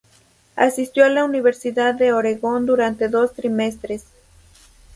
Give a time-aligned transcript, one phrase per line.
[0.55, 4.05] Asistió a la Universidad de Oregón durante dos trimestres.